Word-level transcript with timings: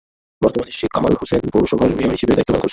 বর্তমানে 0.41 0.71
শেখ 0.71 0.89
কামাল 0.93 1.13
হোসেন 1.13 1.41
পৌরসভার 1.53 1.89
মেয়র 1.97 2.11
হিসেবে 2.11 2.33
দায়িত্ব 2.33 2.51
পালন 2.51 2.61
করছেন। 2.61 2.69